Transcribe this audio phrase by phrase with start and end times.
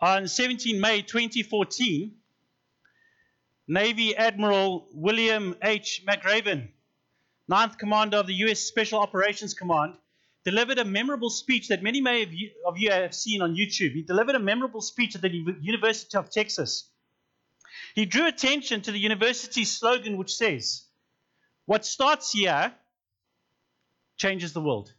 [0.00, 2.14] On 17 May 2014,
[3.66, 6.04] Navy Admiral William H.
[6.06, 6.68] McRaven,
[7.50, 8.60] 9th Commander of the U.S.
[8.60, 9.96] Special Operations Command,
[10.44, 12.32] delivered a memorable speech that many may have
[12.64, 13.92] of you have seen on YouTube.
[13.92, 16.88] He delivered a memorable speech at the University of Texas.
[17.96, 20.84] He drew attention to the university's slogan, which says,
[21.66, 22.72] What starts here
[24.16, 24.92] changes the world.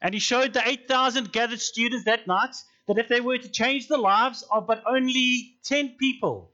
[0.00, 2.56] And he showed the 8,000 gathered students that night
[2.90, 6.50] that if they were to change the lives of but only 10 people,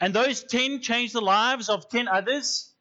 [0.00, 2.72] and those 10 changed the lives of 10 others,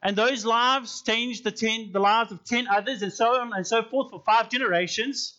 [0.00, 3.66] and those lives changed the, 10, the lives of 10 others, and so on and
[3.66, 5.38] so forth for five generations,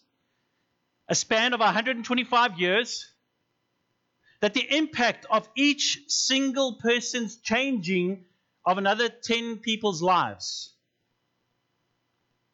[1.10, 3.12] a span of 125 years,
[4.42, 8.24] that the impact of each single person's changing
[8.64, 10.76] of another 10 people's lives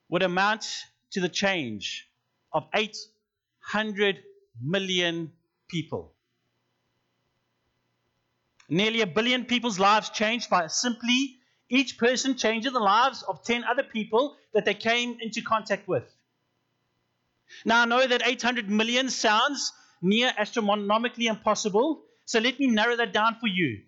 [0.07, 0.65] would amount
[1.11, 2.07] to the change
[2.53, 2.67] of
[3.69, 4.23] 800
[4.61, 5.31] million
[5.67, 6.13] people.
[8.69, 11.37] Nearly a billion people's lives changed by simply
[11.69, 16.03] each person changing the lives of 10 other people that they came into contact with.
[17.65, 19.71] Now, I know that 800 million sounds
[20.01, 23.81] near astronomically impossible, so let me narrow that down for you,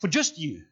[0.00, 0.62] for just you.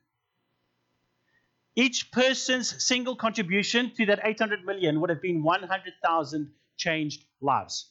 [1.77, 7.90] Each person's single contribution to that 800 million would have been 100,000 changed lives.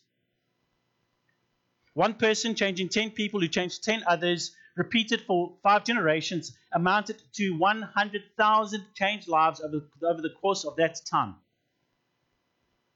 [1.93, 7.51] One person changing 10 people who changed 10 others, repeated for five generations, amounted to
[7.51, 11.35] 100,000 changed lives over, over the course of that time.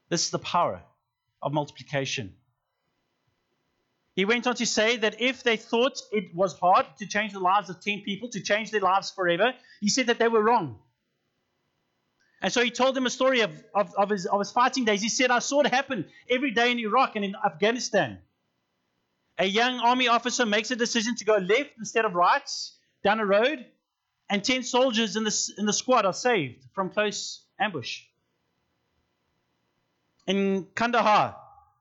[0.08, 0.82] This is the power
[1.42, 2.34] of multiplication.
[4.14, 7.40] He went on to say that if they thought it was hard to change the
[7.40, 10.78] lives of 10 people, to change their lives forever, he said that they were wrong.
[12.40, 15.02] And so he told them a story of, of, of, his, of his fighting days.
[15.02, 18.18] He said, I saw it happen every day in Iraq and in Afghanistan.
[19.38, 22.48] A young army officer makes a decision to go left instead of right
[23.02, 23.66] down a road,
[24.30, 28.02] and 10 soldiers in the, in the squad are saved from close ambush.
[30.26, 31.36] In Kandahar,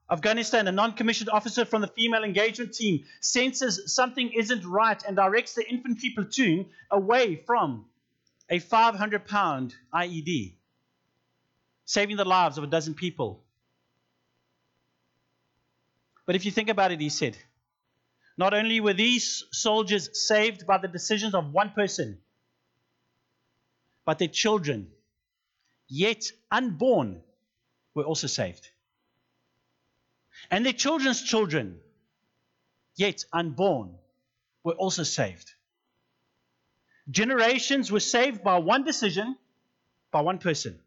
[0.09, 5.15] Afghanistan, a non commissioned officer from the female engagement team senses something isn't right and
[5.15, 7.85] directs the infantry platoon away from
[8.49, 10.53] a 500 pound IED,
[11.85, 13.43] saving the lives of a dozen people.
[16.25, 17.37] But if you think about it, he said,
[18.37, 22.19] not only were these soldiers saved by the decisions of one person,
[24.05, 24.87] but their children,
[25.87, 27.21] yet unborn,
[27.93, 28.69] were also saved
[30.51, 31.79] and their children's children,
[32.95, 33.95] yet unborn,
[34.63, 35.51] were also saved.
[37.09, 39.37] Generations were saved by one decision,
[40.11, 40.79] by one person.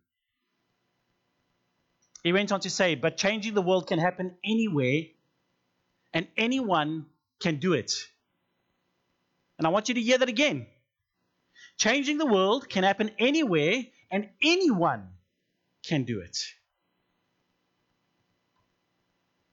[2.23, 5.03] He went on to say, but changing the world can happen anywhere,
[6.17, 7.05] and anyone
[7.43, 7.93] can do it.
[9.59, 10.67] And I want you to hear that again.
[11.77, 15.11] Changing the world can happen anywhere, and anyone
[15.87, 16.39] can do it.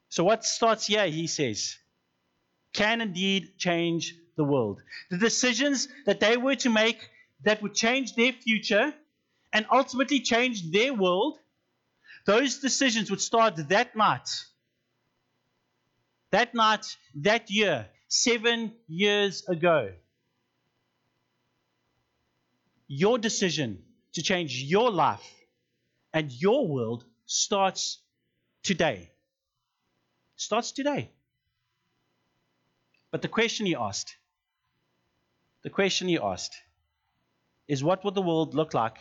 [0.08, 1.76] So, what starts here, he says,
[2.72, 4.82] can indeed change the world.
[5.12, 7.10] The decisions that they were to make
[7.44, 8.94] that would change their future
[9.52, 11.40] and ultimately change their world,
[12.26, 14.30] those decisions would start that night.
[16.34, 16.86] That night,
[17.30, 19.94] that year, seven years ago.
[22.88, 23.84] Your decision
[24.14, 25.28] to change your life
[26.14, 28.00] and your world starts
[28.64, 29.14] today
[30.44, 31.10] starts today.
[33.12, 34.16] But the question he asked,
[35.64, 36.56] the question he asked
[37.68, 38.98] is what will the world look like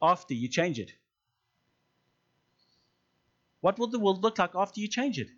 [0.00, 0.92] after you change it?
[3.60, 5.28] What will the world look like after you change it?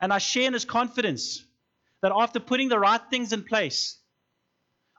[0.00, 1.42] And I share in his confidence
[2.02, 3.98] that after putting the right things in place,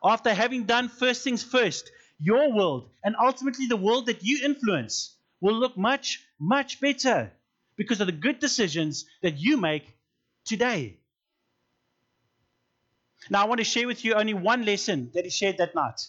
[0.04, 5.16] after having done first things first, your world and ultimately the world that you influence
[5.42, 7.32] will look much, much better
[7.78, 9.98] because of the good decisions that you make
[10.46, 10.98] today.
[13.30, 16.02] Now, I want to share with you only one lesson that he shared that night,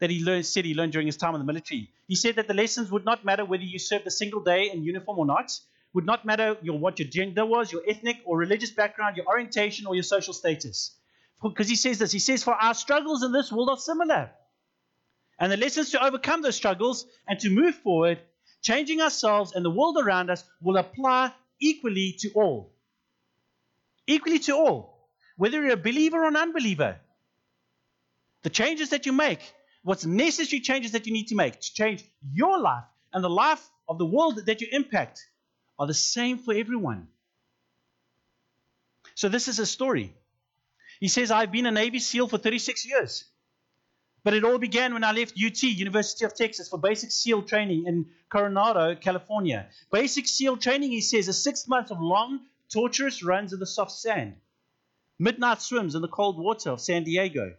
[0.00, 1.90] that he learned, said he learned during his time in the military.
[2.08, 4.84] He said that the lessons would not matter whether you served a single day in
[4.84, 5.52] uniform or not,
[5.94, 9.86] would not matter your, what your gender was, your ethnic or religious background, your orientation,
[9.86, 10.96] or your social status.
[11.42, 14.30] Because he says this he says, For our struggles in this world are similar.
[15.38, 18.18] And the lessons to overcome those struggles and to move forward
[18.62, 22.72] changing ourselves and the world around us will apply equally to all.
[24.06, 26.98] Equally to all, whether you're a believer or an unbeliever.
[28.42, 29.40] The changes that you make,
[29.82, 33.64] what's necessary changes that you need to make to change your life and the life
[33.88, 35.24] of the world that you impact,
[35.78, 37.08] are the same for everyone.
[39.14, 40.14] So, this is a story.
[41.00, 43.24] He says, I've been a Navy SEAL for 36 years.
[44.24, 47.84] But it all began when I left UT, University of Texas, for basic SEAL training
[47.86, 49.68] in Coronado, California.
[49.92, 52.40] Basic SEAL training, he says, is six months of long,
[52.72, 54.36] torturous runs in the soft sand,
[55.18, 57.54] midnight swims in the cold water of San Diego,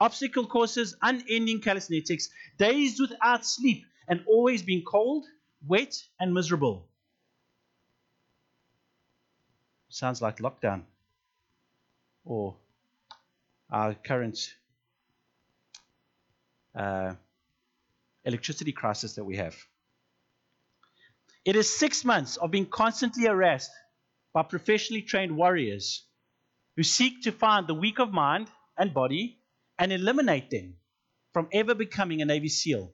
[0.00, 2.28] obstacle courses, unending calisthenics,
[2.58, 5.24] days without sleep, and always being cold,
[5.66, 6.88] wet, and miserable.
[9.88, 10.82] Sounds like lockdown
[12.24, 12.56] or
[13.70, 14.54] our current
[16.74, 17.14] uh,
[18.24, 19.56] electricity crisis that we have.
[21.44, 23.70] It is six months of being constantly harassed
[24.32, 26.04] by professionally trained warriors
[26.76, 29.38] who seek to find the weak of mind and body
[29.78, 30.74] and eliminate them
[31.32, 32.92] from ever becoming a Navy SEAL.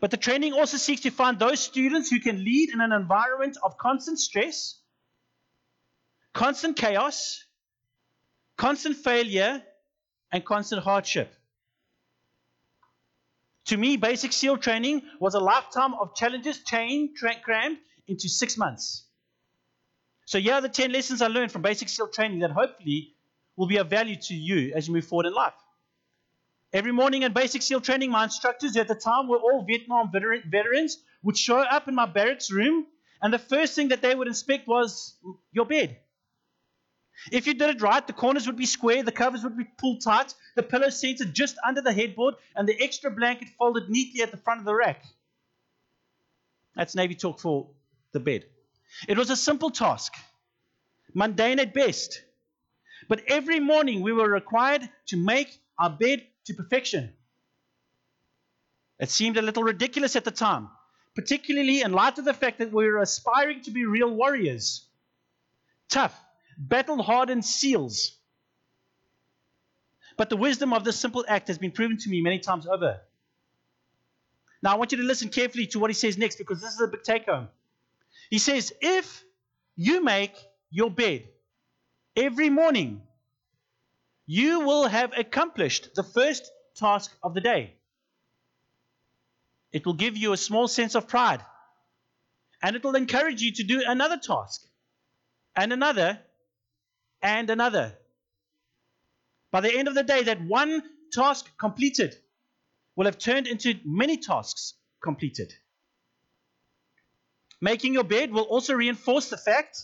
[0.00, 3.56] But the training also seeks to find those students who can lead in an environment
[3.62, 4.79] of constant stress,
[6.32, 7.44] constant chaos,
[8.56, 9.62] constant failure,
[10.32, 11.34] and constant hardship.
[13.66, 17.78] To me, basic SEAL training was a lifetime of challenges chained, crammed
[18.08, 19.04] into six months.
[20.26, 23.14] So, here are the 10 lessons I learned from basic SEAL training that hopefully
[23.56, 25.54] will be of value to you as you move forward in life.
[26.72, 30.98] Every morning in basic SEAL training, my instructors at the time were all Vietnam veterans,
[31.22, 32.86] would show up in my barracks room,
[33.20, 35.16] and the first thing that they would inspect was
[35.52, 35.98] your bed.
[37.30, 40.02] If you did it right, the corners would be square, the covers would be pulled
[40.02, 44.30] tight, the pillow centered just under the headboard, and the extra blanket folded neatly at
[44.30, 45.04] the front of the rack.
[46.74, 47.68] That's Navy talk for
[48.12, 48.44] the bed.
[49.06, 50.14] It was a simple task,
[51.14, 52.22] mundane at best.
[53.08, 57.12] But every morning we were required to make our bed to perfection.
[58.98, 60.68] It seemed a little ridiculous at the time,
[61.14, 64.86] particularly in light of the fact that we were aspiring to be real warriors.
[65.88, 66.18] Tough,
[66.60, 68.18] battle hardened seals.
[70.16, 73.00] But the wisdom of this simple act has been proven to me many times over.
[74.62, 76.80] Now, I want you to listen carefully to what he says next because this is
[76.80, 77.48] a big take home.
[78.28, 79.24] He says, If
[79.74, 80.34] you make
[80.70, 81.28] your bed
[82.14, 83.00] every morning,
[84.26, 87.74] you will have accomplished the first task of the day.
[89.72, 91.42] It will give you a small sense of pride,
[92.62, 94.60] and it will encourage you to do another task
[95.56, 96.20] and another
[97.22, 97.96] and another.
[99.50, 100.82] By the end of the day, that one
[101.12, 102.14] task completed
[102.96, 105.52] will have turned into many tasks completed.
[107.60, 109.78] Making your bed will also reinforce the fact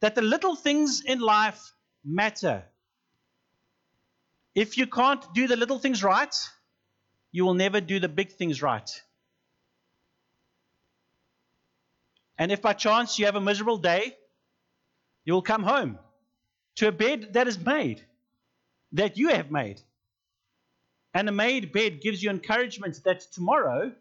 [0.00, 1.72] that the little things in life
[2.04, 2.64] matter.
[4.54, 6.34] If you can't do the little things right,
[7.32, 8.90] you will never do the big things right.
[12.38, 14.16] And if by chance you have a miserable day,
[15.24, 15.98] you will come home
[16.80, 18.00] to a bed that is made,
[18.92, 19.78] that you have made.
[21.12, 23.92] And a made bed gives you encouragement that tomorrow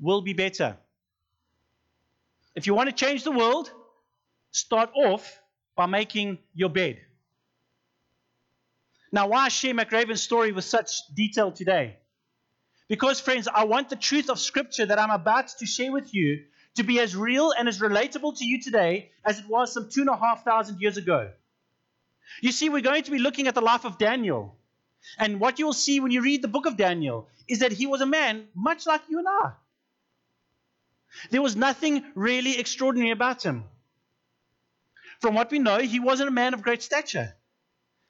[0.00, 0.78] will be better.
[2.54, 3.70] If you want to change the world,
[4.52, 5.38] start off
[5.76, 6.98] by making your bed.
[9.12, 11.98] Now, why share McRaven's story with such detail today?
[12.88, 16.44] Because, friends, I want the truth of Scripture that I'm about to share with you
[16.76, 20.00] to be as real and as relatable to you today as it was some two
[20.00, 21.32] and a half thousand years ago.
[22.40, 24.56] You see, we're going to be looking at the life of Daniel.
[25.18, 28.00] And what you'll see when you read the book of Daniel is that he was
[28.00, 29.52] a man much like you and I.
[31.30, 33.64] There was nothing really extraordinary about him.
[35.20, 37.34] From what we know, he wasn't a man of great stature,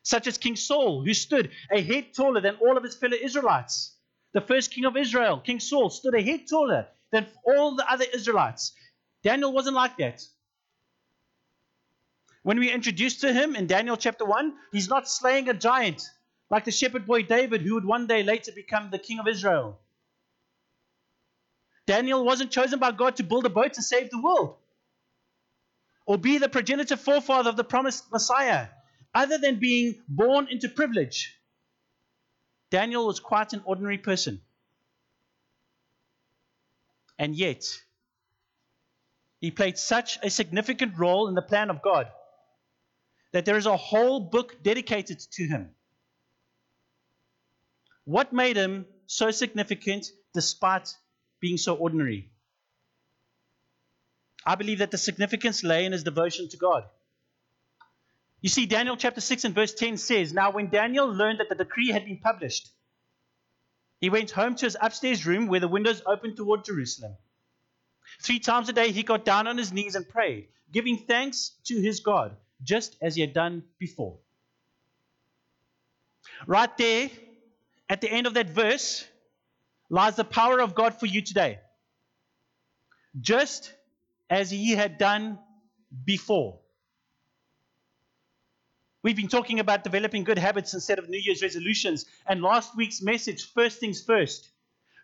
[0.02, 3.94] such as King Saul, who stood a head taller than all of his fellow Israelites.
[4.32, 8.04] The first king of Israel, King Saul, stood a head taller than all the other
[8.12, 8.72] Israelites.
[9.22, 10.22] Daniel wasn't like that.
[12.48, 16.02] When we introduced to him in Daniel chapter 1, he's not slaying a giant
[16.48, 19.78] like the shepherd boy David, who would one day later become the king of Israel.
[21.86, 24.56] Daniel wasn't chosen by God to build a boat to save the world
[26.06, 28.68] or be the progenitor forefather of the promised Messiah,
[29.14, 31.38] other than being born into privilege.
[32.70, 34.40] Daniel was quite an ordinary person.
[37.18, 37.66] And yet,
[39.38, 42.10] he played such a significant role in the plan of God
[43.32, 45.70] that there is a whole book dedicated to him.
[48.04, 50.94] What made him so significant despite
[51.40, 52.30] being so ordinary?
[54.47, 56.85] I believe that the significance lay in his devotion to God.
[58.40, 61.54] You see, Daniel chapter 6 and verse 10 says Now, when Daniel learned that the
[61.54, 62.70] decree had been published,
[64.00, 67.16] he went home to his upstairs room where the windows opened toward Jerusalem.
[68.23, 71.80] Three times a day he got down on his knees and prayed, giving thanks to
[71.80, 74.18] his God, just as he had done before.
[76.46, 77.10] Right there,
[77.88, 79.06] at the end of that verse,
[79.90, 81.58] lies the power of God for you today.
[83.20, 83.72] Just
[84.30, 85.38] as he had done
[86.04, 86.58] before.
[89.02, 92.04] We've been talking about developing good habits instead of New Year's resolutions.
[92.26, 94.50] And last week's message, first things first,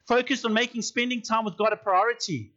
[0.06, 2.53] focused on making spending time with God a priority.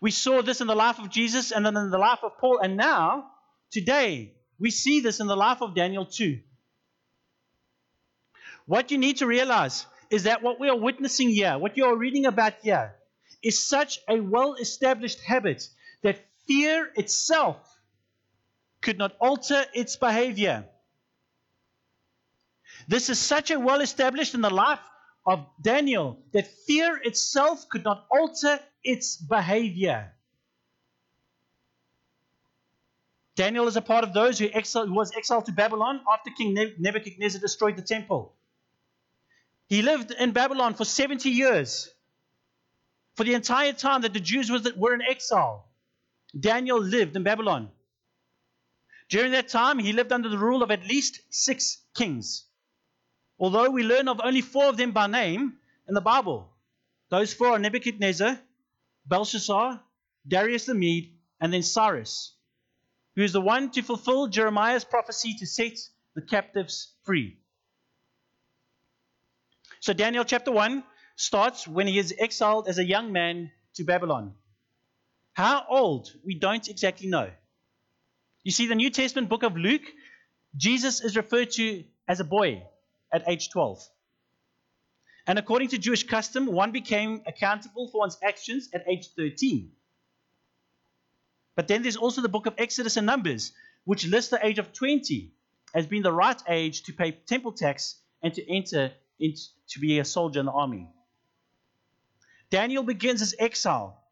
[0.00, 2.58] We saw this in the life of Jesus and then in the life of Paul.
[2.58, 3.30] And now,
[3.70, 6.40] today, we see this in the life of Daniel too.
[8.66, 11.96] What you need to realize is that what we are witnessing here, what you are
[11.96, 12.94] reading about here,
[13.42, 15.68] is such a well established habit
[16.02, 17.58] that fear itself
[18.80, 20.64] could not alter its behavior.
[22.88, 24.80] This is such a well established in the life
[25.26, 30.12] of Daniel that fear itself could not alter its behavior.
[33.36, 36.54] Daniel is a part of those who, exiled, who was exiled to Babylon after King
[36.78, 38.34] Nebuchadnezzar destroyed the temple.
[39.68, 41.88] He lived in Babylon for 70 years.
[43.14, 45.68] For the entire time that the Jews were in exile,
[46.38, 47.70] Daniel lived in Babylon.
[49.08, 52.44] During that time, he lived under the rule of at least six kings.
[53.40, 55.56] Although we learn of only four of them by name
[55.88, 56.52] in the Bible.
[57.08, 58.38] Those four are Nebuchadnezzar,
[59.06, 59.82] Belshazzar,
[60.28, 62.34] Darius the Mede, and then Cyrus,
[63.16, 65.72] who is the one to fulfill Jeremiah's prophecy to set
[66.14, 67.38] the captives free.
[69.80, 70.84] So, Daniel chapter 1
[71.16, 74.34] starts when he is exiled as a young man to Babylon.
[75.32, 76.12] How old?
[76.26, 77.30] We don't exactly know.
[78.44, 79.86] You see, the New Testament book of Luke,
[80.54, 82.62] Jesus is referred to as a boy
[83.12, 83.86] at age 12.
[85.26, 89.70] And according to Jewish custom, one became accountable for one's actions at age 13.
[91.56, 93.52] But then there's also the book of Exodus and Numbers,
[93.84, 95.32] which lists the age of 20
[95.74, 99.98] as being the right age to pay temple tax and to enter into, to be
[99.98, 100.88] a soldier in the army.
[102.50, 104.02] Daniel begins his exile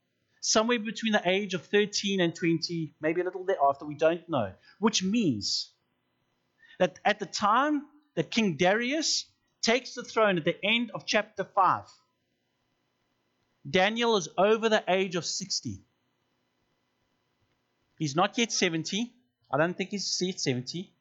[0.41, 4.29] somewhere between the age of 13 and 20, maybe a little bit after, we don't
[4.29, 5.71] know, which means
[6.79, 7.83] that at the time
[8.19, 9.27] that King Darius
[9.63, 11.85] takes the throne at the end of chapter 5,
[13.71, 15.85] Daniel is over the age of 60.
[17.97, 19.13] He's not yet 70.
[19.53, 20.93] I don't think he's yet 70.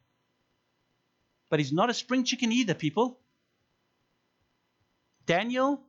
[1.50, 3.18] But he's not a spring chicken either, people.
[5.26, 5.82] Daniel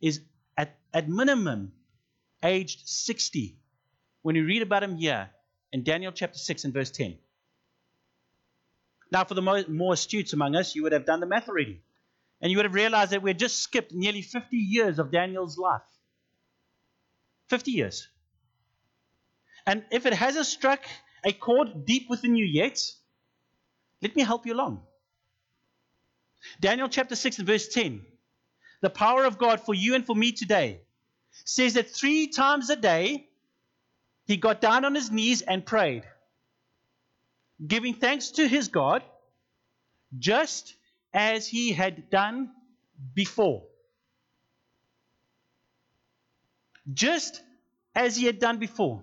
[0.00, 0.20] is
[0.56, 1.72] at, at minimum
[2.44, 3.56] aged 60
[4.22, 5.30] when you read about him here
[5.72, 7.18] in Daniel chapter 6 and verse 10.
[9.10, 11.80] Now, for the more, more astute among us, you would have done the math already.
[12.40, 15.58] And you would have realized that we had just skipped nearly 50 years of Daniel's
[15.58, 15.82] life.
[17.48, 18.08] 50 years.
[19.66, 20.80] And if it hasn't struck
[21.24, 22.80] a chord deep within you yet,
[24.00, 24.82] let me help you along.
[26.60, 28.06] Daniel chapter 6 and verse 10.
[28.80, 30.80] The power of God for you and for me today
[31.44, 33.28] says that three times a day
[34.26, 36.04] he got down on his knees and prayed,
[37.66, 39.02] giving thanks to his God,
[40.18, 40.74] just
[41.12, 42.50] as he had done
[43.14, 43.64] before.
[46.92, 47.40] Just
[47.94, 49.02] as he had done before.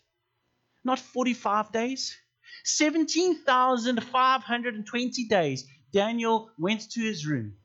[0.85, 2.17] not 45 days.
[2.65, 5.67] 17,520 days.
[5.93, 7.57] Daniel went to his room,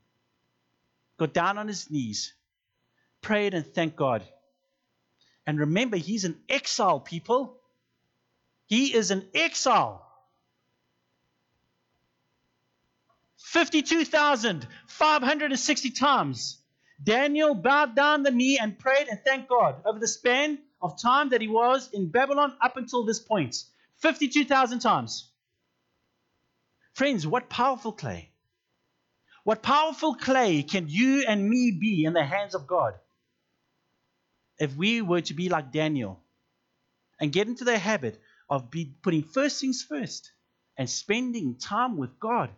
[1.18, 2.34] got down on his knees,
[3.22, 4.22] prayed, and thanked God.
[5.46, 7.59] And remember, he's an exile, people.
[8.70, 10.06] He is an exile.
[13.38, 16.58] 52,560 times.
[17.02, 21.30] Daniel bowed down the knee and prayed and thanked God over the span of time
[21.30, 23.64] that he was in Babylon up until this point.
[23.96, 25.28] 52,000 times.
[26.92, 28.30] Friends, what powerful clay.
[29.42, 32.94] What powerful clay can you and me be in the hands of God
[34.60, 36.20] if we were to be like Daniel
[37.18, 40.32] and get into the habit of be putting first things first
[40.76, 42.50] and spending time with God?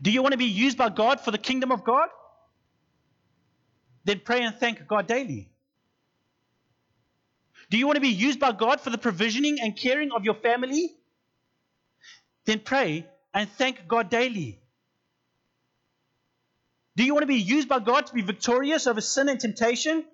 [0.00, 2.08] Do you want to be used by God for the kingdom of God?
[4.04, 5.50] Then pray and thank God daily.
[7.70, 10.34] Do you want to be used by God for the provisioning and caring of your
[10.34, 10.92] family?
[12.44, 14.60] Then pray and thank God daily.
[16.96, 20.04] Do you want to be used by God to be victorious over sin and temptation?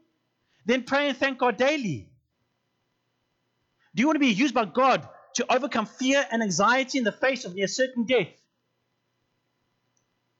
[0.66, 2.07] Then pray and thank God daily.
[3.98, 7.10] Do you want to be used by God to overcome fear and anxiety in the
[7.10, 8.28] face of near certain death?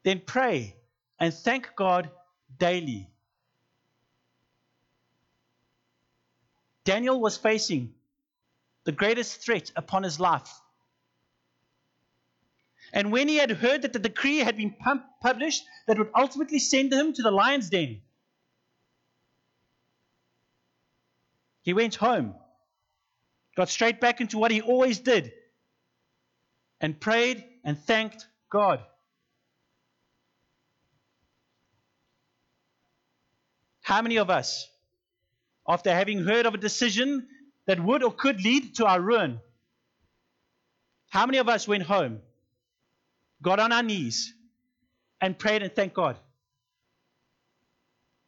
[0.03, 0.77] Then pray
[1.19, 2.09] and thank God
[2.57, 3.09] daily.
[6.85, 7.93] Daniel was facing
[8.85, 10.49] the greatest threat upon his life.
[12.93, 14.73] And when he had heard that the decree had been
[15.21, 17.99] published that would ultimately send him to the lion's den,
[21.61, 22.35] he went home,
[23.59, 25.31] got straight back into what he always did,
[26.81, 28.79] and prayed and thanked God.
[33.81, 34.69] How many of us
[35.69, 37.27] after having heard of a decision
[37.67, 39.39] that would or could lead to our ruin.
[41.09, 42.19] How many of us went home,
[43.43, 44.33] got on our knees,
[45.21, 46.17] and prayed and thanked God?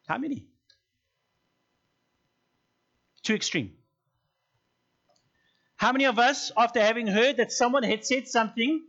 [0.07, 0.45] How many?
[3.23, 3.71] Too extreme.
[5.81, 8.83] How many of us, after having heard that someone had said something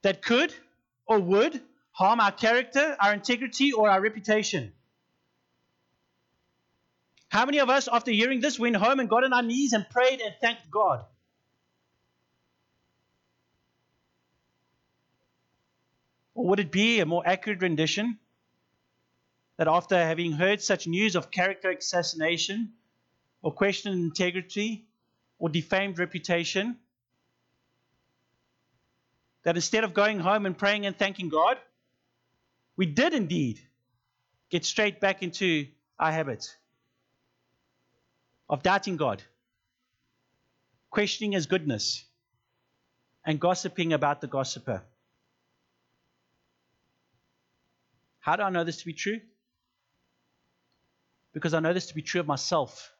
[0.00, 0.54] that could
[1.04, 1.60] or would
[1.92, 4.72] harm our character, our integrity, or our reputation,
[7.28, 9.86] how many of us, after hearing this, went home and got on our knees and
[9.90, 11.04] prayed and thanked God?
[16.34, 18.18] Or would it be a more accurate rendition
[19.58, 22.72] that after having heard such news of character assassination,
[23.42, 24.86] or questioned integrity,
[25.40, 26.76] or defamed reputation,
[29.42, 31.58] that instead of going home and praying and thanking God,
[32.76, 33.58] we did indeed
[34.50, 35.66] get straight back into
[35.98, 36.54] our habits?
[38.50, 39.22] of doubting God,
[40.90, 42.04] questioning His goodness,
[43.24, 44.82] and gossiping about the gossiper.
[48.18, 49.20] How do I know this to be true?
[51.32, 52.92] Because I know this to be true of myself.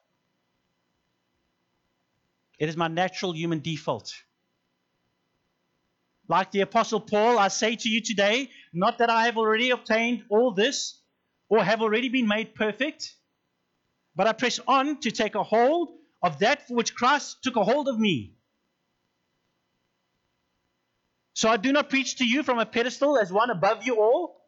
[2.61, 4.13] It is my natural human default.
[6.29, 10.23] Like the Apostle Paul, I say to you today, not that I have already obtained
[10.29, 11.01] all this
[11.49, 13.15] or have already been made perfect
[14.15, 15.89] but I press on to take a hold
[16.21, 18.35] of that for which Christ took a hold of me.
[21.33, 24.41] So I do not preach to you from a pedestal as one above you all,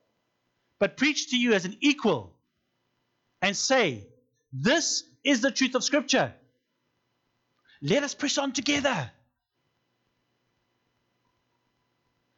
[0.79, 2.35] but preach to you as an equal
[3.41, 4.05] and say,
[4.51, 6.33] This is the truth of Scripture.
[7.83, 9.11] Let us press on together.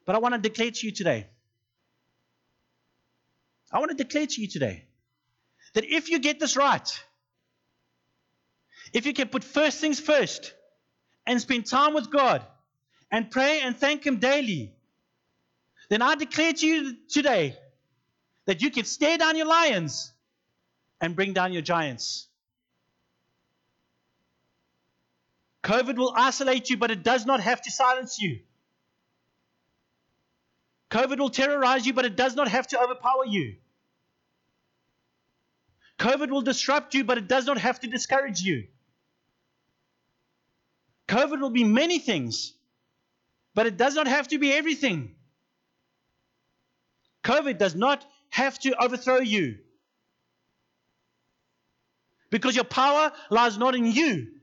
[0.06, 1.28] But I want to declare to you today.
[3.72, 4.86] I want to declare to you today
[5.74, 7.04] that if you get this right,
[8.92, 10.54] if you can put first things first
[11.28, 12.42] and spend time with God
[13.12, 14.74] and pray and thank Him daily,
[15.90, 17.56] then I declare to you today
[18.48, 20.12] that you can stare down your lions
[21.02, 22.28] and bring down your giants.
[25.66, 28.40] COVID will isolate you, but it does not have to silence you.
[30.92, 33.56] COVID will terrorize you, but it does not have to overpower you.
[35.98, 38.68] COVID will disrupt you, but it does not have to discourage you.
[41.08, 42.54] COVID will be many things,
[43.56, 45.16] but it does not have to be everything.
[47.24, 49.58] COVID does not have to overthrow you.
[52.30, 54.35] Because your power lies not in you,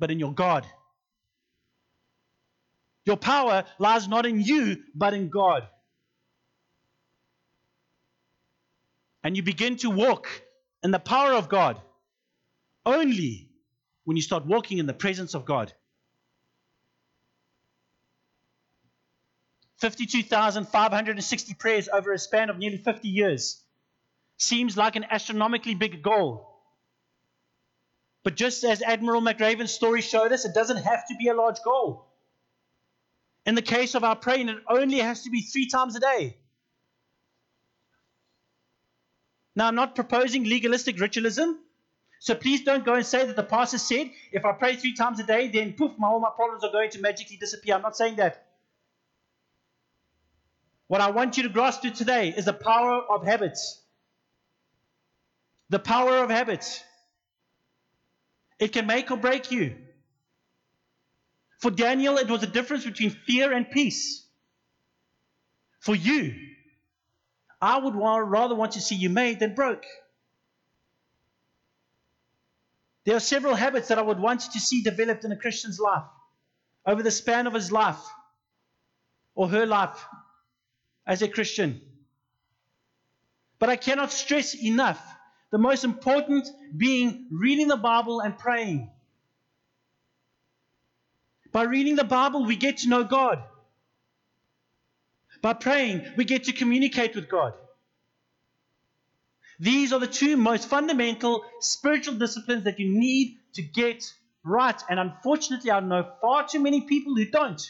[0.00, 0.66] but in your God.
[3.04, 5.68] Your power lies not in you, but in God.
[9.22, 10.28] And you begin to walk
[10.82, 11.80] in the power of God
[12.84, 13.50] only
[14.04, 15.72] when you start walking in the presence of God.
[19.78, 23.62] 52,560 prayers over a span of nearly 50 years
[24.36, 26.49] seems like an astronomically big goal.
[28.24, 31.62] But just as Admiral McRaven's story showed us, it doesn't have to be a large
[31.64, 32.06] goal.
[33.46, 36.36] In the case of our praying, it only has to be three times a day.
[39.56, 41.58] Now, I'm not proposing legalistic ritualism
[42.20, 45.18] So please don't go and say that the pastor said, if I pray three times
[45.20, 47.74] a day, then poof, my, all my problems are going to magically disappear.
[47.74, 48.46] I'm not saying that.
[50.88, 53.80] What I want you to grasp to today is the power of habits.
[55.70, 56.84] The power of habits.
[58.60, 59.74] It can make or break you.
[61.60, 64.26] For Daniel, it was a difference between fear and peace.
[65.80, 66.34] For you,
[67.60, 69.84] I would rather want to see you made than broke.
[73.06, 76.04] There are several habits that I would want to see developed in a Christian's life
[76.86, 78.00] over the span of his life
[79.34, 80.04] or her life
[81.06, 81.80] as a Christian.
[83.58, 85.02] But I cannot stress enough
[85.50, 88.90] the most important being reading the Bible and praying.
[91.52, 93.42] By reading the Bible, we get to know God.
[95.42, 97.54] By praying, we get to communicate with God.
[99.58, 104.12] These are the two most fundamental spiritual disciplines that you need to get
[104.44, 104.80] right.
[104.88, 107.60] And unfortunately, I know far too many people who don't.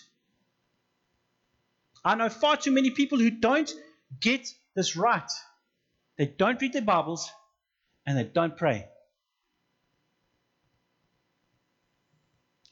[2.05, 3.71] I know far too many people who don't
[4.21, 5.31] get this right.
[6.17, 7.31] They don't read their Bibles
[8.07, 8.87] and they don't pray.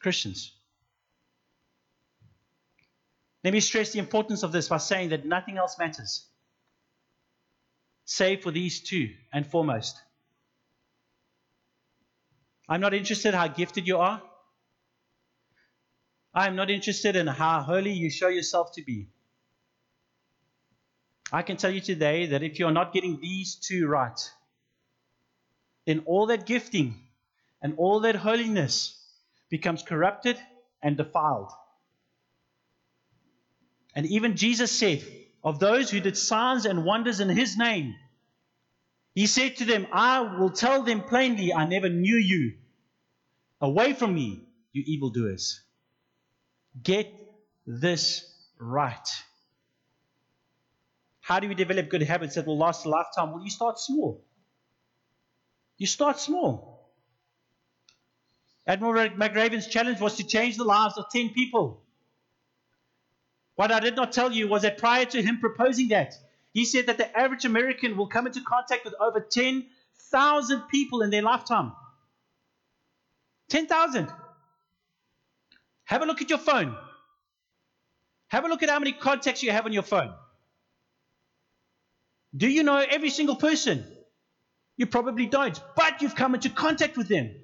[0.01, 0.53] Christians.
[3.45, 6.27] Let me stress the importance of this by saying that nothing else matters
[8.09, 10.01] save for these two and foremost.
[12.67, 14.23] I'm not interested how gifted you are.
[16.35, 19.09] I'm not interested in how holy you show yourself to be.
[21.31, 24.19] I can tell you today that if you're not getting these two right,
[25.89, 26.95] then all that gifting
[27.63, 29.03] and all that holiness
[29.49, 30.37] becomes corrupted
[30.83, 31.51] and defiled.
[33.95, 35.03] And even Jesus said,
[35.43, 37.95] of those who did signs and wonders in his name,
[39.15, 42.59] he said to them, I will tell them plainly, I never knew you.
[43.63, 44.43] Away from me,
[44.75, 45.63] you evildoers.
[46.83, 47.11] Get
[47.67, 49.09] this right.
[51.23, 53.33] How do we develop good habits that will last a lifetime?
[53.33, 54.23] Well, you start small.
[55.79, 56.93] You start small.
[58.67, 61.83] Admiral McRaven's challenge was to change the lives of 10 people.
[63.55, 66.15] What I did not tell you was that prior to him proposing that,
[66.53, 71.11] he said that the average American will come into contact with over 10,000 people in
[71.11, 71.73] their lifetime.
[73.49, 74.09] 10,000.
[75.85, 76.77] Have a look at your phone.
[78.29, 80.13] Have a look at how many contacts you have on your phone.
[82.37, 83.87] Do you know every single person?
[84.79, 87.35] You probably don't, but you've come into contact with them.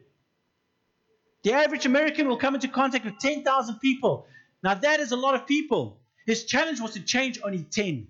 [1.43, 4.27] The average American will come into contact with 10,000 people.
[4.63, 6.01] Now, that is a lot of people.
[6.25, 8.07] His challenge was to change only 10.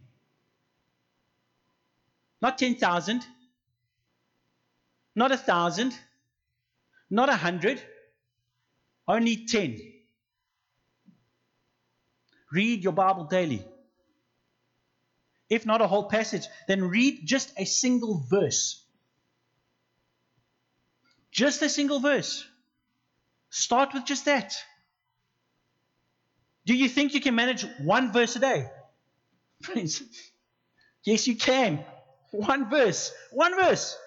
[2.41, 3.27] Not 10,000,
[5.17, 5.99] not a 1,000,
[7.11, 7.83] not a 100,
[9.09, 9.81] only 10.
[12.53, 13.65] Read your Bible daily
[15.49, 18.84] if not a whole passage, then read just a single verse.
[21.35, 22.47] Just a single verse.
[23.51, 24.55] Start with just that.
[26.65, 28.67] Do you think you can manage one verse a day?
[29.61, 30.03] Friends,
[31.03, 31.85] yes, you can.
[32.31, 33.13] One verse.
[33.33, 33.99] One verse.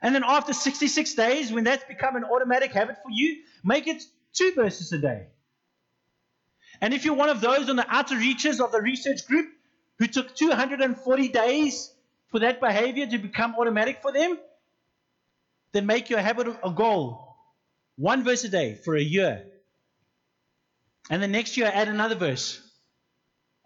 [0.00, 4.02] And then after 66 days, when that's become an automatic habit for you, make it
[4.32, 5.26] two verses a day.
[6.80, 9.48] And if you're one of those on the outer reaches of the research group,
[9.98, 11.92] who took 240 days
[12.28, 14.38] for that behavior to become automatic for them,
[15.74, 17.36] then make your habit a goal.
[17.96, 19.44] One verse a day for a year.
[21.10, 22.60] And the next year, add another verse.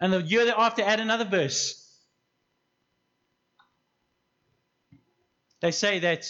[0.01, 1.85] And the year after, add another verse.
[5.61, 6.25] They say that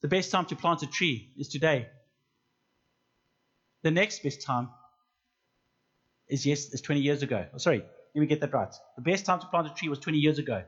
[0.00, 1.86] the best time to plant a tree is today.
[3.82, 4.70] The next best time
[6.28, 7.46] is yes, is 20 years ago.
[7.54, 7.82] Oh, sorry,
[8.14, 8.74] let me get that right.
[8.96, 10.64] The best time to plant a tree was 20 years ago.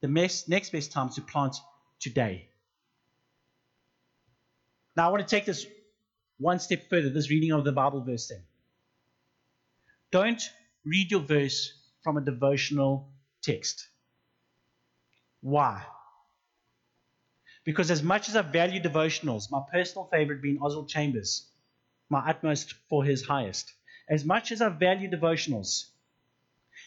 [0.00, 1.56] The next, best time to plant
[2.00, 2.48] today.
[4.96, 5.66] Now, I want to take this
[6.38, 8.42] one step further, this reading of the Bible verse thing.
[10.10, 10.42] Don't
[10.84, 13.08] read your verse from a devotional
[13.42, 13.88] text.
[15.40, 15.82] Why?
[17.64, 21.48] Because as much as I value devotionals, my personal favorite being Oswald Chambers,
[22.10, 23.72] my utmost for his highest,
[24.08, 25.86] as much as I value devotionals,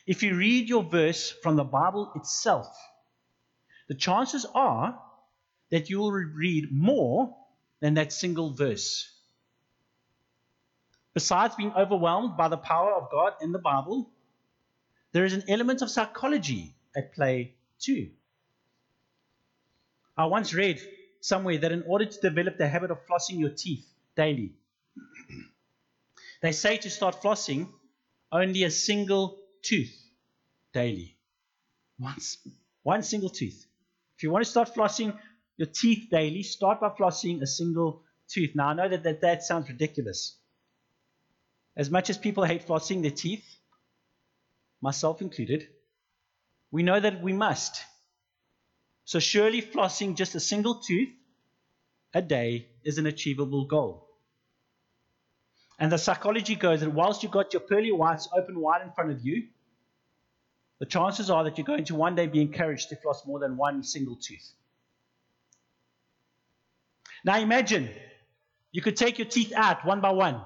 [0.05, 2.67] if you read your verse from the Bible itself,
[3.87, 5.01] the chances are
[5.71, 7.35] that you will read more
[7.79, 9.11] than that single verse.
[11.13, 14.09] Besides being overwhelmed by the power of God in the Bible,
[15.13, 18.09] there is an element of psychology at play too.
[20.15, 20.79] I once read
[21.21, 23.85] somewhere that in order to develop the habit of flossing your teeth
[24.15, 24.53] daily,
[26.41, 27.67] they say to start flossing
[28.31, 29.95] only a single tooth
[30.73, 31.15] daily.
[31.99, 32.37] Once,
[32.83, 33.65] one single tooth.
[34.15, 35.17] If you want to start flossing
[35.57, 38.51] your teeth daily, start by flossing a single tooth.
[38.55, 40.37] Now, I know that that, that sounds ridiculous.
[41.75, 43.45] As much as people hate flossing their teeth,
[44.81, 45.67] myself included,
[46.71, 47.81] we know that we must.
[49.05, 51.09] So, surely flossing just a single tooth
[52.13, 54.07] a day is an achievable goal.
[55.79, 59.11] And the psychology goes that whilst you've got your pearly whites open wide in front
[59.11, 59.47] of you,
[60.79, 63.57] the chances are that you're going to one day be encouraged to floss more than
[63.57, 64.51] one single tooth.
[67.23, 67.89] Now imagine
[68.71, 70.41] you could take your teeth out one by one.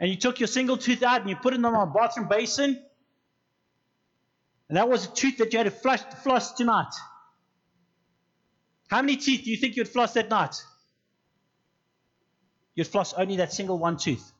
[0.00, 2.82] And you took your single tooth out and you put it in a bathroom basin.
[4.68, 6.92] And that was a tooth that you had to flush, floss tonight.
[8.88, 10.54] How many teeth do you think you'd floss that night?
[12.74, 14.32] You'd floss only that single one tooth.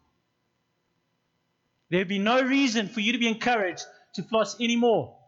[1.90, 5.18] There'd be no reason for you to be encouraged to floss anymore.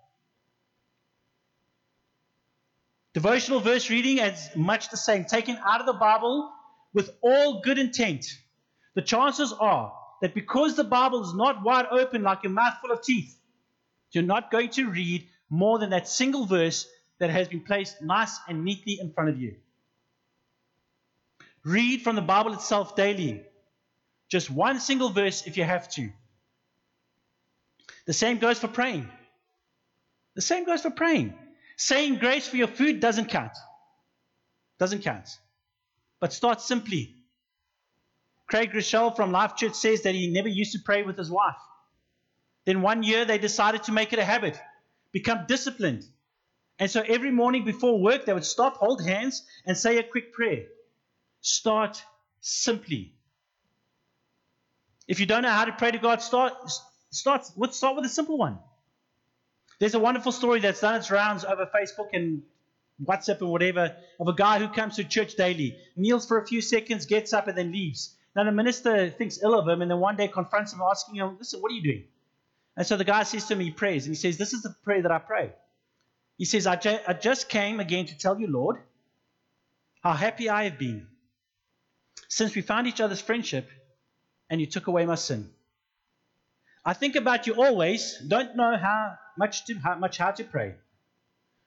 [3.15, 6.53] Devotional verse reading is much the same, taken out of the Bible
[6.93, 8.27] with all good intent.
[8.95, 13.03] The chances are that because the Bible is not wide open like a mouthful of
[13.03, 13.39] teeth,
[14.11, 16.89] you're not going to read more than that single verse
[17.21, 19.55] that has been placed nice and neatly in front of you.
[21.65, 23.43] Read from the Bible itself daily.
[24.29, 26.11] Just one single verse if you have to.
[28.07, 29.09] The same goes for praying.
[30.35, 31.35] The same goes for praying.
[31.77, 33.53] Saying grace for your food doesn't count.
[34.79, 35.29] Doesn't count.
[36.21, 37.17] But start simply.
[38.47, 41.57] Craig Groeschel from Life Church says that he never used to pray with his wife.
[42.65, 44.59] Then one year they decided to make it a habit,
[45.13, 46.05] become disciplined.
[46.79, 50.33] And so every morning before work, they would stop, hold hands, and say a quick
[50.33, 50.65] prayer.
[51.41, 52.03] Start
[52.41, 53.15] simply.
[55.07, 56.55] If you don't know how to pray to God, start
[57.15, 58.59] Start start with a simple one.
[59.79, 62.43] There's a wonderful story that's done its rounds over Facebook and
[63.03, 66.61] WhatsApp and whatever of a guy who comes to church daily, kneels for a few
[66.61, 68.15] seconds, gets up, and then leaves.
[68.37, 71.37] Now the minister thinks ill of him and then one day confronts him, asking him,
[71.39, 72.05] Listen, what are you doing?
[72.77, 74.75] And so the guy says to him, He prays, and he says, This is the
[74.85, 75.53] prayer that I pray.
[76.39, 78.79] He says, I, ju- I just came again to tell you, Lord,
[80.03, 81.07] how happy I have been
[82.29, 83.69] since we found each other's friendship
[84.51, 85.51] and you took away my sin.
[86.85, 90.75] I think about you always, don't know how much to how much how to pray.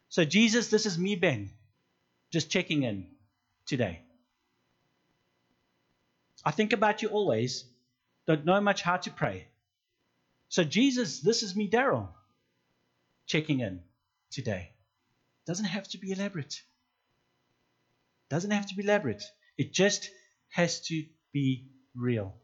[0.10, 1.50] So Jesus, this is me, Ben,
[2.32, 3.08] just checking in
[3.66, 4.02] today.
[6.46, 7.66] I think about you always,
[8.28, 9.48] don't know much how to pray.
[10.50, 12.10] So Jesus, this is me, Daryl,
[13.26, 13.82] checking in
[14.32, 14.72] today.
[15.46, 16.62] Doesn't have to be elaborate.
[18.30, 19.24] Doesn't have to be elaborate.
[19.58, 20.10] It just
[20.50, 21.04] has to
[21.34, 22.36] be real.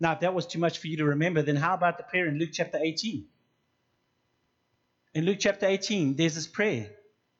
[0.00, 2.26] Now, if that was too much for you to remember, then how about the prayer
[2.26, 3.26] in Luke chapter 18?
[5.12, 6.90] In Luke chapter 18, there's this prayer.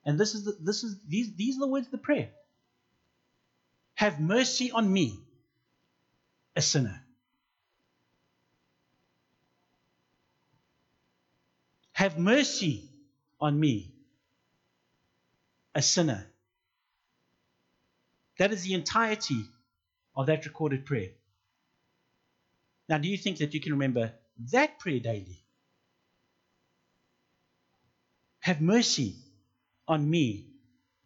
[0.05, 2.31] And this is the, this is these these are the words of the prayer.
[3.95, 5.21] Have mercy on me,
[6.57, 7.03] a sinner.
[11.93, 12.89] Have mercy
[13.41, 13.93] on me,
[15.75, 16.27] a sinner.
[18.39, 19.45] That is the entirety
[20.17, 21.11] of that recorded prayer.
[22.91, 24.13] Now, do you think that you can remember
[24.51, 25.39] that prayer daily?
[28.41, 29.15] Have mercy
[29.87, 30.49] on me,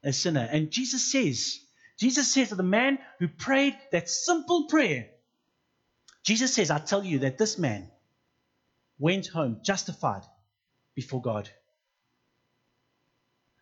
[0.02, 0.48] a sinner.
[0.50, 1.60] And Jesus says,
[1.98, 5.10] Jesus says to the man who prayed that simple prayer,
[6.22, 7.90] Jesus says, I tell you that this man
[8.98, 10.22] went home justified
[10.94, 11.50] before God.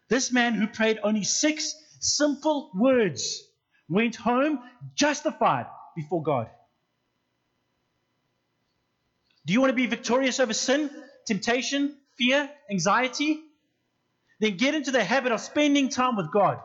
[0.08, 3.42] This man who prayed only six simple words
[3.88, 4.60] went home
[4.94, 6.48] justified before God.
[9.44, 10.90] Do you want to be victorious over sin,
[11.26, 13.40] temptation, fear, anxiety?
[14.40, 16.58] Then get into the habit of spending time with God,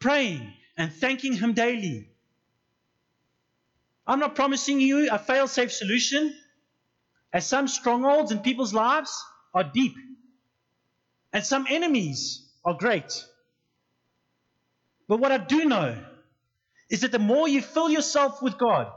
[0.00, 2.08] praying and thanking Him daily.
[4.06, 6.34] I'm not promising you a fail safe solution,
[7.32, 9.94] as some strongholds in people's lives are deep,
[11.32, 13.24] and some enemies are great.
[15.08, 15.98] But what I do know
[16.90, 18.90] is that the more you fill yourself with God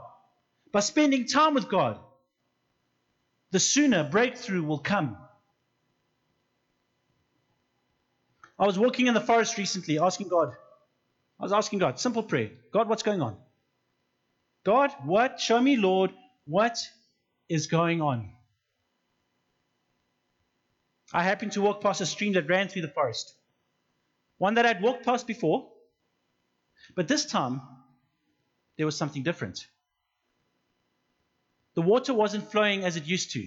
[0.72, 1.98] by spending time with God,
[3.52, 5.16] the sooner breakthrough will come.
[8.58, 10.54] I was walking in the forest recently asking God,
[11.38, 13.36] I was asking God, simple prayer God, what's going on?
[14.64, 15.40] God, what?
[15.40, 16.10] Show me, Lord,
[16.46, 16.78] what
[17.48, 18.32] is going on?
[21.12, 23.32] I happened to walk past a stream that ran through the forest.
[24.38, 25.68] one that I'd walked past before,
[26.94, 27.60] but this time
[28.76, 29.66] there was something different.
[31.76, 33.46] The water wasn't flowing as it used to.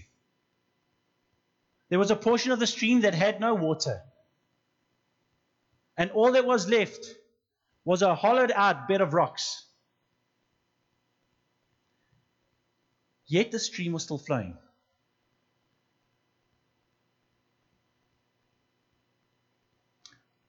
[1.89, 4.03] There was a portion of the stream that had no water.
[5.97, 7.03] And all that was left
[7.83, 9.65] was a hollowed out bed of rocks.
[13.25, 14.55] Yet the stream was still flowing.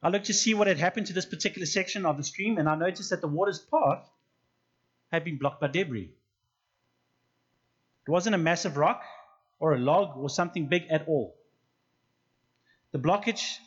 [0.03, 2.69] I looked to see what had happened to this particular section of the stream, and
[2.69, 4.07] I noticed that the water's path
[5.11, 6.13] had been blocked by debris.
[8.07, 9.03] It wasn't a massive rock
[9.59, 11.37] or a log or something big at all.
[12.93, 13.59] The blockage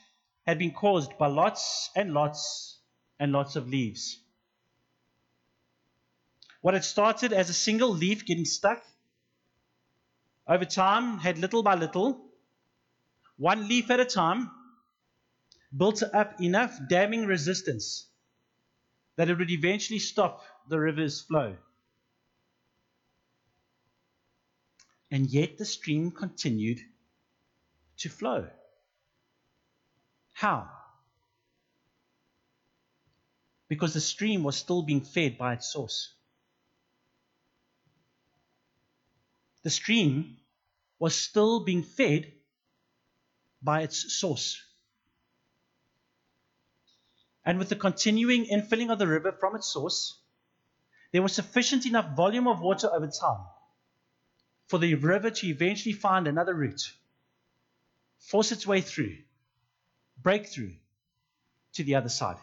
[0.46, 2.80] had been caused by lots and lots
[3.20, 4.20] and lots of leaves.
[6.62, 8.84] What had started as a single leaf getting stuck
[10.48, 12.26] over time had little by little,
[13.38, 14.52] one leaf at a time,
[15.76, 18.08] built up enough damming resistance
[19.16, 21.56] that it would eventually stop the river's flow.
[25.14, 26.80] And yet the stream continued
[27.98, 28.50] to flow.
[30.32, 30.68] How?
[33.68, 36.16] Because the stream was still being fed by its source.
[39.62, 40.38] The stream
[40.98, 42.34] was still being fed
[43.62, 44.60] by its source.
[47.46, 50.18] And with the continuing infilling of the river from its source,
[51.12, 53.46] there was sufficient enough volume of water over time
[54.74, 56.92] for the river to eventually find another route,
[58.18, 59.16] force its way through,
[60.20, 60.72] break through
[61.74, 62.38] to the other side.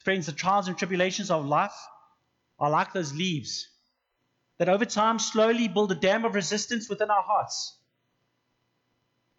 [0.00, 1.86] Friends, the trials and tribulations of life
[2.58, 3.68] are like those leaves
[4.58, 7.76] that over time slowly build a dam of resistance within our hearts.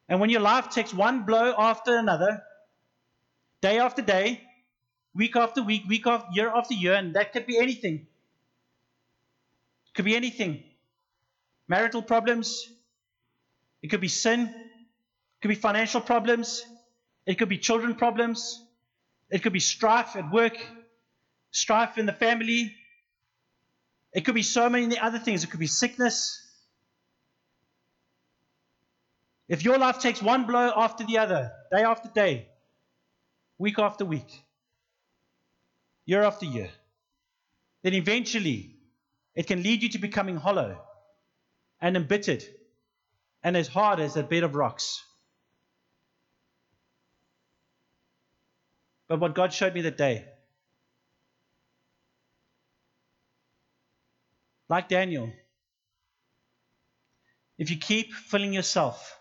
[0.08, 2.42] And when your life takes one blow after another,
[3.60, 4.42] day after day,
[5.14, 8.08] week after week, week after year after year, and that could be anything.
[9.90, 10.64] It could be anything.
[11.68, 12.68] Marital problems.
[13.82, 14.42] It could be sin.
[14.42, 16.66] It could be financial problems.
[17.26, 18.64] It could be children problems.
[19.30, 20.58] It could be strife at work,
[21.52, 22.76] strife in the family.
[24.14, 25.44] It could be so many other things.
[25.44, 26.46] It could be sickness.
[29.48, 32.48] If your life takes one blow after the other, day after day,
[33.58, 34.44] week after week,
[36.06, 36.70] year after year,
[37.84, 38.79] then eventually
[39.40, 40.78] it can lead you to becoming hollow
[41.80, 42.44] and embittered
[43.42, 45.02] and as hard as a bed of rocks.
[49.08, 50.26] But what God showed me that day,
[54.68, 55.32] like Daniel,
[57.58, 59.18] if you keep filling yourself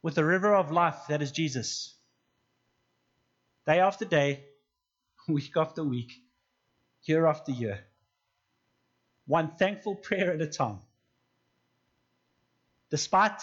[0.00, 1.98] with the river of life that is Jesus,
[3.66, 4.44] day after day,
[5.28, 6.12] week after week,
[7.02, 7.84] year after year.
[9.26, 10.78] One thankful prayer at a time.
[12.90, 13.40] Despite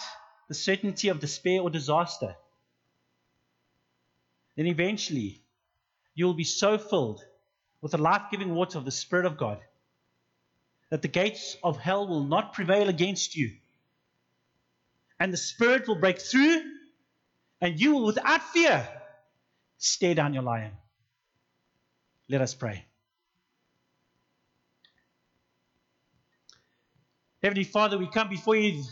[0.48, 2.36] the certainty of despair or disaster,
[4.56, 5.42] then eventually
[6.14, 7.24] you will be so filled
[7.80, 9.58] with the life giving water of the Spirit of God
[10.90, 13.52] that the gates of hell will not prevail against you.
[15.18, 16.62] And the Spirit will break through,
[17.60, 18.86] and you will, without fear,
[19.78, 20.72] stare down your lion.
[22.28, 22.84] Let us pray.
[27.42, 28.84] Heavenly Father, we come before you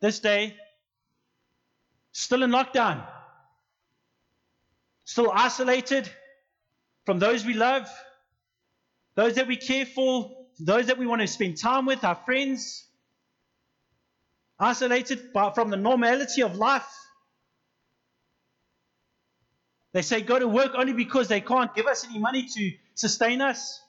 [0.00, 0.54] this day,
[2.12, 3.04] still in lockdown,
[5.04, 6.08] still isolated
[7.04, 7.88] from those we love,
[9.16, 10.30] those that we care for,
[10.60, 12.84] those that we want to spend time with, our friends,
[14.60, 16.86] isolated from the normality of life.
[19.92, 23.40] They say go to work only because they can't give us any money to sustain
[23.40, 23.80] us,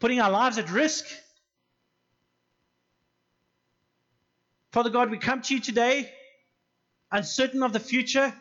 [0.00, 1.06] putting our lives at risk.
[4.78, 6.08] Father God, we come to you today
[7.10, 8.32] uncertain of the future,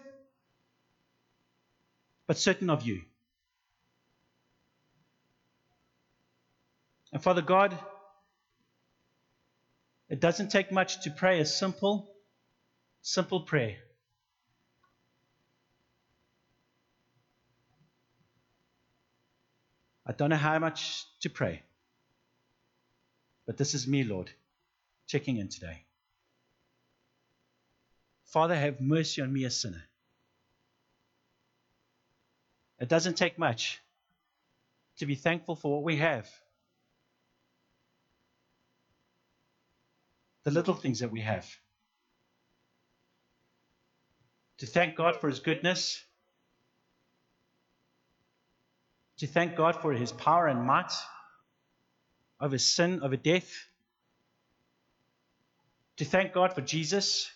[2.27, 3.01] but certain of you.
[7.11, 7.75] And Father God,
[10.09, 12.07] it doesn't take much to pray a simple,
[13.01, 13.77] simple prayer.
[20.05, 21.63] I don't know how much to pray.
[23.47, 24.29] But this is me, Lord,
[25.07, 25.86] checking in today.
[28.37, 29.81] Father, have mercy on me, a sinner.
[32.79, 33.81] It doesn't take much
[34.99, 36.29] to be thankful for what we have.
[40.43, 41.47] The little things that we have.
[44.59, 46.03] to thank God for His goodness,
[49.17, 50.91] to thank God for His power and might
[52.39, 53.51] over sin, over death,
[55.95, 57.31] to thank God for Jesus.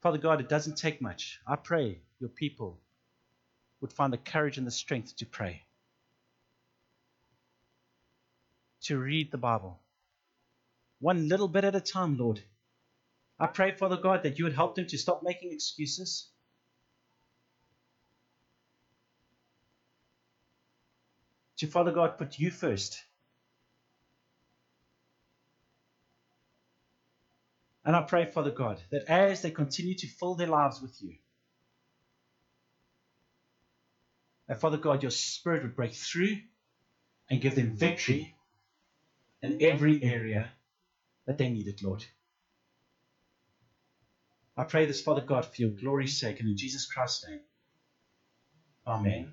[0.00, 1.40] Father God, it doesn't take much.
[1.46, 2.78] I pray your people
[3.80, 5.62] would find the courage and the strength to pray,
[8.82, 9.80] to read the Bible,
[11.00, 12.40] one little bit at a time, Lord.
[13.40, 16.28] I pray, Father God, that you would help them to stop making excuses.
[21.58, 23.02] To, Father God, put you first.
[27.88, 31.14] And I pray, Father God, that as they continue to fill their lives with you,
[34.46, 36.36] that Father God, your Spirit would break through
[37.30, 38.34] and give them victory
[39.40, 40.50] in every area
[41.26, 42.04] that they need it, Lord.
[44.54, 47.40] I pray this, Father God, for your glory's sake and in Jesus Christ's name.
[48.86, 49.32] Amen.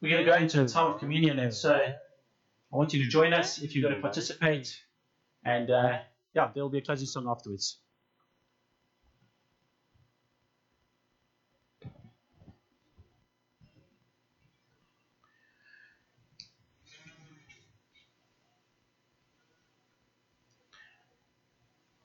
[0.00, 3.08] We're going to go into a time of communion, and so I want you to
[3.08, 4.76] join us if you're going to participate.
[5.44, 5.98] And uh,
[6.34, 7.78] yeah, there will be a closing song afterwards.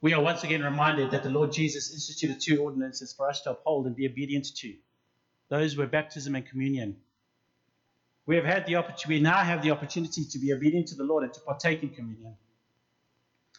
[0.03, 3.51] We are once again reminded that the Lord Jesus instituted two ordinances for us to
[3.51, 4.73] uphold and be obedient to.
[5.47, 6.97] Those were baptism and communion.
[8.25, 11.05] We have had the opportunity, we now have the opportunity to be obedient to the
[11.05, 12.35] Lord and to partake in communion.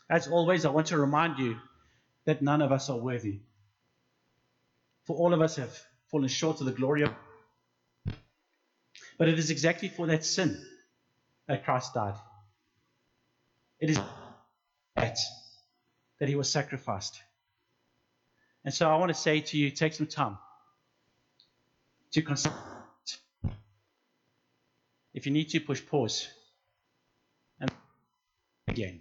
[0.08, 1.56] As always, I want to remind you
[2.26, 3.40] that none of us are worthy.
[5.04, 5.78] For all of us have
[6.10, 7.14] fallen short of the glory of
[9.18, 10.60] But it is exactly for that sin
[11.46, 12.14] that Christ died.
[13.80, 13.98] It is
[14.96, 15.18] that
[16.20, 17.20] that he was sacrificed.
[18.64, 20.38] And so I want to say to you, take some time
[22.12, 22.54] to consider.
[25.12, 26.28] If you need to, push pause
[27.60, 27.70] and
[28.68, 29.00] again.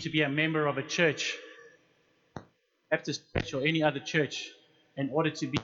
[0.11, 1.35] be a member of a church,
[2.89, 4.49] Baptist church or any other church,
[4.97, 5.57] in order to be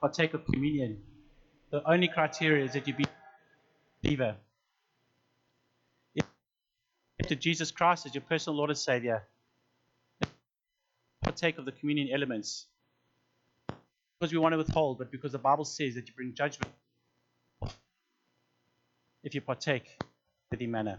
[0.00, 1.02] partake of communion.
[1.70, 3.08] The only criteria is that you be a
[4.02, 4.36] believer.
[7.26, 9.22] To Jesus Christ as your personal Lord and Savior,
[11.22, 12.66] partake of the communion elements.
[14.20, 16.72] Because we want to withhold, but because the Bible says that you bring judgment
[19.22, 19.88] if you partake
[20.52, 20.98] in the manner.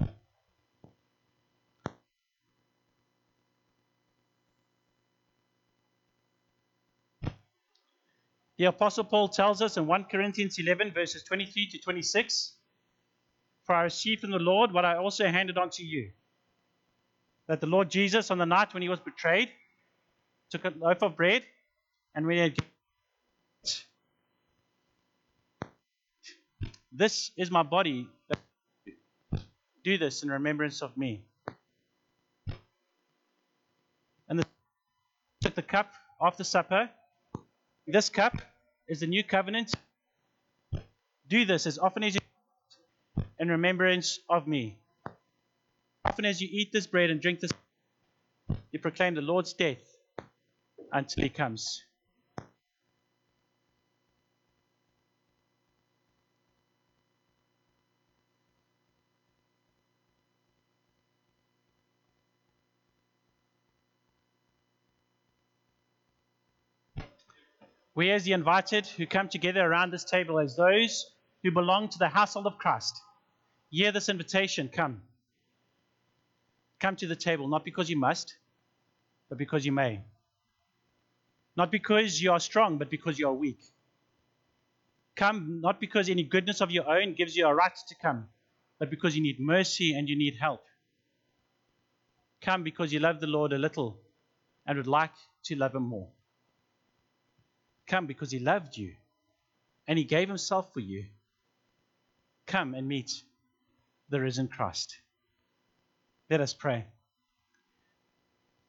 [8.58, 12.54] The Apostle Paul tells us in 1 Corinthians 11, verses 23 to 26
[13.66, 16.12] For I received from the Lord what I also handed on to you.
[17.48, 19.50] That the Lord Jesus, on the night when he was betrayed,
[20.50, 21.44] took a loaf of bread,
[22.16, 22.58] and when he had
[26.98, 28.08] This is my body.
[29.84, 31.26] Do this in remembrance of me.
[34.30, 34.46] And the,
[35.42, 35.92] took the cup
[36.22, 36.90] after supper
[37.88, 38.34] this cup
[38.88, 39.74] is the new covenant.
[41.28, 42.22] Do this as often as you
[43.40, 44.78] in remembrance of me.
[46.04, 47.52] Often as you eat this bread and drink this,
[48.72, 49.84] you proclaim the Lord's death
[50.92, 51.85] until he comes.
[67.96, 71.10] We as the invited who come together around this table as those
[71.42, 73.02] who belong to the household of Christ,
[73.70, 75.02] hear this invitation come.
[76.82, 78.36] Come to the table, not because you must,
[79.30, 80.02] but because you may.
[81.56, 83.60] Not because you are strong, but because you are weak.
[85.16, 88.28] Come not because any goodness of your own gives you a right to come,
[88.78, 90.66] but because you need mercy and you need help.
[92.42, 94.02] Come because you love the Lord a little
[94.68, 95.14] and would like
[95.46, 96.10] to love Him more
[97.88, 98.94] come because he loved you
[99.88, 101.06] and he gave himself for you.
[102.48, 103.12] Come and meet
[104.10, 104.98] the risen Christ.
[106.30, 106.86] Let us pray.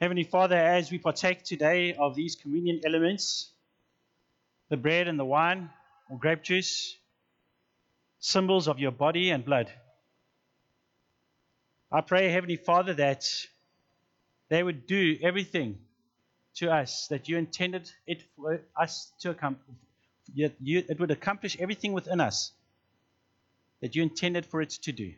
[0.01, 3.51] Heavenly Father, as we partake today of these communion elements,
[4.69, 5.71] the bread and the wine,
[6.11, 6.97] or grape juice,
[8.19, 9.71] symbols of your body and blood.
[11.91, 13.25] I pray, Heavenly Father, that
[14.49, 15.79] they would do everything
[16.57, 19.76] to us that you intended it for us to accomplish.
[20.32, 22.52] Yet it would accomplish everything within us
[23.80, 25.12] that you intended for it to do.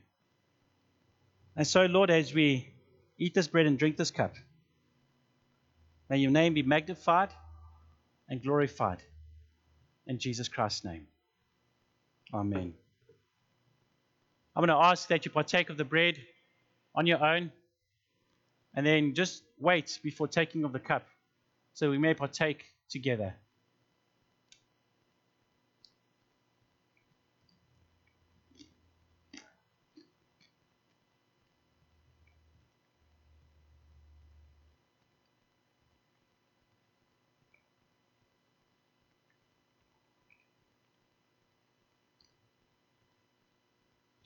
[1.57, 2.68] And so, Lord, as we
[3.18, 4.34] eat this bread and drink this cup,
[6.09, 7.30] may your name be magnified
[8.28, 9.03] and glorified.
[10.07, 11.07] In Jesus Christ's name.
[12.32, 12.72] Amen.
[14.57, 16.18] I'm going to ask that you partake of the bread
[16.95, 17.53] on your own
[18.74, 21.07] and then just wait before taking of the cup
[21.79, 23.33] so we may partake together.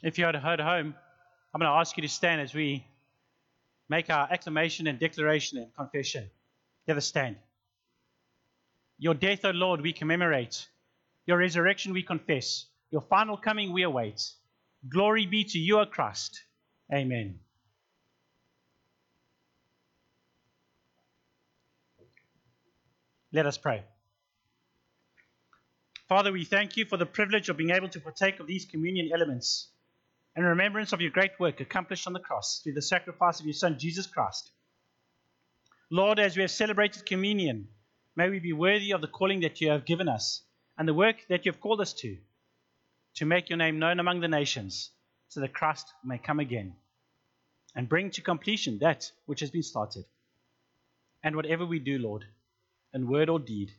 [0.02, 0.94] If you're at home,
[1.54, 2.86] I'm going to ask you to stand as we
[3.90, 6.30] make our acclamation and declaration and confession.
[6.84, 7.36] Together stand.
[8.98, 10.68] Your death, O Lord, we commemorate.
[11.26, 12.66] Your resurrection we confess.
[12.90, 14.22] Your final coming we await.
[14.88, 16.42] Glory be to you, O Christ.
[16.92, 17.38] Amen.
[23.32, 23.82] Let us pray.
[26.08, 29.10] Father, we thank you for the privilege of being able to partake of these communion
[29.14, 29.68] elements
[30.36, 33.54] in remembrance of your great work accomplished on the cross through the sacrifice of your
[33.54, 34.50] Son, Jesus Christ.
[35.92, 37.68] Lord, as we have celebrated communion,
[38.16, 40.42] may we be worthy of the calling that you have given us
[40.78, 42.16] and the work that you have called us to,
[43.16, 44.90] to make your name known among the nations,
[45.28, 46.76] so that Christ may come again
[47.74, 50.06] and bring to completion that which has been started.
[51.22, 52.24] And whatever we do, Lord,
[52.94, 53.70] in word or deed,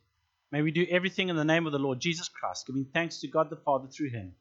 [0.52, 3.28] may we do everything in the name of the Lord Jesus Christ, giving thanks to
[3.28, 4.36] God the Father through him.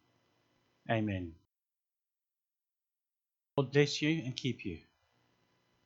[0.91, 1.33] Amen.
[3.57, 4.81] Lord bless you and keep you.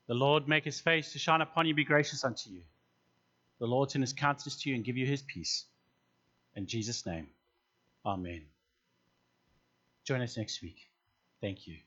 [0.07, 2.63] The Lord make his face to shine upon you, be gracious unto you.
[3.59, 5.65] The Lord turn his countenance to you and give you his peace.
[6.55, 7.29] In Jesus' name,
[8.05, 8.43] Amen.
[10.05, 10.89] Join us next week.
[11.41, 11.79] Thank you.